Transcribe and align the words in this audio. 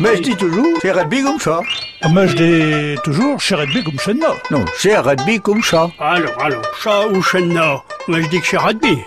Mais 0.00 0.16
je 0.16 0.22
dis 0.22 0.36
toujours, 0.36 0.78
c'est 0.80 0.92
rugby 0.92 1.22
comme 1.22 1.40
ça. 1.40 1.60
Mais 2.14 2.28
je 2.28 2.36
dis 2.36 3.00
toujours, 3.02 3.40
chez 3.40 3.56
Redby 3.56 3.82
comme 3.82 3.98
chez 3.98 4.14
nous. 4.14 4.20
Non, 4.52 4.64
c'est 4.76 4.96
rugby 4.96 5.40
comme 5.40 5.60
ça. 5.60 5.90
Alors, 5.98 6.40
alors, 6.40 6.62
chat 6.80 7.08
ou 7.08 7.20
chenna 7.20 7.82
Moi, 8.06 8.20
je 8.20 8.28
dis 8.28 8.40
que 8.40 8.46
c'est 8.46 8.58
rugby. 8.58 8.98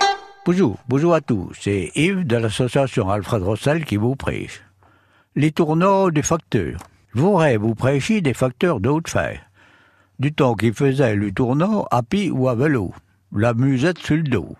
Bonjour, 0.46 0.78
bonjour 0.90 1.14
à 1.14 1.22
tous. 1.22 1.54
C'est 1.62 1.92
Yves 1.96 2.28
de 2.28 2.36
l'association 2.36 3.10
Alfred 3.10 3.42
Rossel 3.42 3.86
qui 3.86 3.96
vous 3.96 4.18
prêche. 4.18 4.62
Les 5.38 5.52
tournois 5.54 6.12
des 6.12 6.24
facteurs. 6.24 6.80
Je 7.16 7.22
voudrais 7.22 7.56
vous 7.56 7.74
prêcher 7.74 8.20
des 8.20 8.34
facteurs 8.34 8.82
de 8.82 8.90
haute 8.90 9.10
fer. 9.10 9.40
Du 10.20 10.34
temps 10.34 10.56
qui 10.56 10.74
faisait 10.74 11.16
le 11.16 11.32
tournoi 11.32 11.88
à 11.90 12.04
pied 12.04 12.32
ou 12.32 12.50
à 12.50 12.56
vélo. 12.56 12.94
La 13.34 13.54
musette 13.54 14.00
sur 14.00 14.18
le 14.18 14.24
dos. 14.24 14.58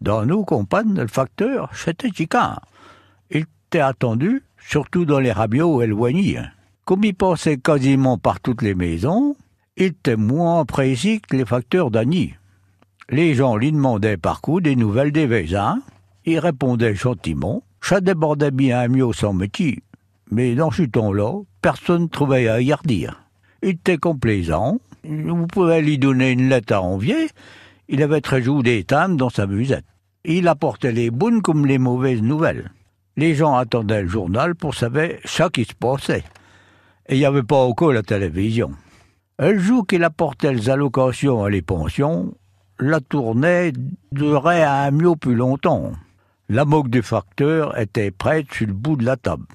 Dans 0.00 0.26
nos 0.26 0.44
campagnes, 0.44 0.94
le 0.98 1.06
facteur, 1.06 1.70
c'était 1.72 2.10
chicane. 2.10 2.58
Il 3.30 3.44
était 3.68 3.80
attendu, 3.80 4.42
surtout 4.58 5.04
dans 5.04 5.20
les 5.20 5.32
rabios 5.32 5.82
éloignés. 5.82 6.40
Comme 6.84 7.04
il 7.04 7.14
passait 7.14 7.58
quasiment 7.58 8.18
par 8.18 8.40
toutes 8.40 8.62
les 8.62 8.74
maisons, 8.74 9.36
il 9.76 9.86
était 9.86 10.16
moins 10.16 10.64
précis 10.64 11.20
que 11.20 11.36
les 11.36 11.44
facteurs 11.44 11.90
d'Annie. 11.90 12.34
Les 13.10 13.34
gens 13.34 13.56
lui 13.56 13.72
demandaient 13.72 14.16
par 14.16 14.40
coup 14.40 14.60
des 14.60 14.76
nouvelles 14.76 15.12
des 15.12 15.26
voisins. 15.26 15.80
Il 16.24 16.38
répondait 16.38 16.94
gentiment. 16.94 17.62
Ça 17.80 18.00
débordait 18.00 18.50
bien 18.50 18.88
mieux 18.88 19.12
sans 19.12 19.32
métier. 19.32 19.82
Mais 20.30 20.54
dans 20.54 20.70
ce 20.70 20.82
temps-là, 20.82 21.40
personne 21.62 22.02
ne 22.02 22.08
trouvait 22.08 22.48
à 22.48 22.60
y 22.60 22.72
redire. 22.72 23.22
Il 23.62 23.70
était 23.70 23.96
complaisant. 23.96 24.78
Vous 25.04 25.46
pouvez 25.46 25.80
lui 25.80 25.98
donner 25.98 26.32
une 26.32 26.48
lettre 26.48 26.74
à 26.74 26.82
envier. 26.82 27.28
Il 27.88 28.02
avait 28.02 28.20
très 28.20 28.42
joué 28.42 28.62
des 28.62 28.84
timbres 28.84 29.16
dans 29.16 29.30
sa 29.30 29.46
musette. 29.46 29.86
Il 30.24 30.48
apportait 30.48 30.92
les 30.92 31.10
bonnes 31.10 31.40
comme 31.40 31.64
les 31.64 31.78
mauvaises 31.78 32.22
nouvelles. 32.22 32.72
Les 33.18 33.34
gens 33.34 33.56
attendaient 33.56 34.02
le 34.02 34.08
journal 34.08 34.54
pour 34.54 34.76
savoir 34.76 35.08
ce 35.24 35.48
qui 35.48 35.64
se 35.64 35.74
passait. 35.74 36.22
Et 37.08 37.16
il 37.16 37.18
n'y 37.18 37.24
avait 37.24 37.42
pas 37.42 37.56
encore 37.56 37.92
la 37.92 38.04
télévision. 38.04 38.70
Le 39.40 39.58
jour 39.58 39.84
qu'il 39.88 40.04
apportait 40.04 40.52
les 40.52 40.70
allocations 40.70 41.42
à 41.42 41.50
les 41.50 41.60
pensions, 41.60 42.32
la 42.78 43.00
tournée 43.00 43.72
durait 44.12 44.62
un 44.62 44.92
mieux 44.92 45.16
plus 45.16 45.34
longtemps. 45.34 45.90
La 46.48 46.64
moque 46.64 46.90
du 46.90 47.02
facteur 47.02 47.76
était 47.76 48.12
prête 48.12 48.52
sur 48.52 48.68
le 48.68 48.72
bout 48.72 48.94
de 48.94 49.04
la 49.04 49.16
table. 49.16 49.46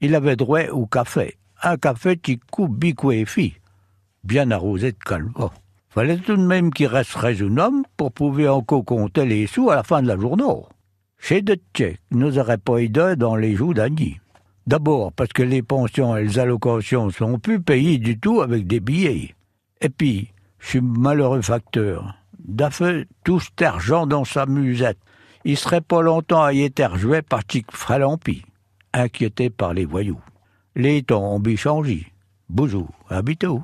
Il 0.00 0.14
avait 0.14 0.36
droit 0.36 0.68
au 0.70 0.86
café. 0.86 1.36
Un 1.62 1.76
café 1.76 2.16
qui 2.16 2.38
coupe 2.38 2.74
bicouéfi, 2.74 3.56
bien 4.24 4.50
arrosé 4.50 4.92
de 4.92 4.98
calva. 4.98 5.50
Fallait 5.90 6.16
tout 6.16 6.38
de 6.38 6.46
même 6.46 6.72
qu'il 6.72 6.86
reste 6.86 7.14
raisonnable 7.16 7.82
pour 7.98 8.10
pouvoir 8.10 8.56
encore 8.56 8.86
compter 8.86 9.26
les 9.26 9.46
sous 9.46 9.68
à 9.68 9.76
la 9.76 9.82
fin 9.82 10.00
de 10.00 10.08
la 10.08 10.18
journée. 10.18 10.62
Chez 11.24 11.40
de 11.40 11.56
tchèques 11.72 12.00
nous 12.10 12.36
aurait 12.36 12.58
pas 12.58 12.78
aidé 12.78 13.14
dans 13.16 13.36
les 13.36 13.54
jours 13.54 13.74
d'année. 13.74 14.20
D'abord 14.66 15.12
parce 15.12 15.32
que 15.32 15.44
les 15.44 15.62
pensions 15.62 16.16
et 16.16 16.24
les 16.24 16.40
allocations 16.40 17.10
sont 17.10 17.38
plus 17.38 17.62
payées 17.62 17.98
du 17.98 18.18
tout 18.18 18.40
avec 18.40 18.66
des 18.66 18.80
billets. 18.80 19.36
Et 19.80 19.88
puis, 19.88 20.32
je 20.58 20.68
suis 20.70 20.80
malheureux 20.80 21.40
facteur. 21.40 22.16
D'affaire 22.40 23.04
tout 23.22 23.38
cet 23.38 23.62
argent 23.62 24.04
dans 24.04 24.24
sa 24.24 24.46
musette. 24.46 24.98
Il 25.44 25.56
serait 25.56 25.80
pas 25.80 26.02
longtemps 26.02 26.42
à 26.42 26.52
y 26.54 26.64
être 26.64 26.98
joué 26.98 27.22
par 27.22 27.44
Tic 27.44 27.70
Fralampi, 27.70 28.42
inquiété 28.92 29.48
par 29.48 29.74
les 29.74 29.84
voyous. 29.84 30.20
Les 30.74 31.04
temps 31.04 31.36
ont 31.36 31.56
changé. 31.56 32.12
Bonjour, 32.48 32.88
à 33.08 33.22
bientôt. 33.22 33.62